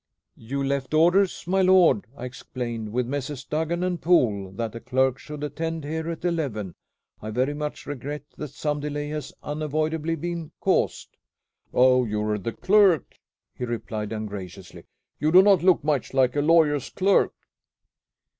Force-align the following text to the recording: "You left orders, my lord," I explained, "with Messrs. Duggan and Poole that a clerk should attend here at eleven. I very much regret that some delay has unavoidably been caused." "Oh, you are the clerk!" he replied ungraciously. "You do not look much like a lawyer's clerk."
"You 0.35 0.63
left 0.63 0.95
orders, 0.95 1.43
my 1.45 1.61
lord," 1.61 2.07
I 2.17 2.25
explained, 2.25 2.91
"with 2.91 3.05
Messrs. 3.05 3.43
Duggan 3.43 3.83
and 3.83 4.01
Poole 4.01 4.49
that 4.53 4.73
a 4.73 4.79
clerk 4.79 5.19
should 5.19 5.43
attend 5.43 5.83
here 5.83 6.09
at 6.09 6.25
eleven. 6.25 6.73
I 7.21 7.29
very 7.29 7.53
much 7.53 7.85
regret 7.85 8.23
that 8.35 8.47
some 8.49 8.79
delay 8.79 9.09
has 9.09 9.31
unavoidably 9.43 10.15
been 10.15 10.53
caused." 10.59 11.09
"Oh, 11.71 12.03
you 12.03 12.23
are 12.27 12.39
the 12.39 12.51
clerk!" 12.51 13.19
he 13.55 13.63
replied 13.63 14.11
ungraciously. 14.11 14.85
"You 15.19 15.31
do 15.31 15.43
not 15.43 15.61
look 15.61 15.83
much 15.83 16.15
like 16.15 16.35
a 16.35 16.41
lawyer's 16.41 16.89
clerk." 16.89 17.35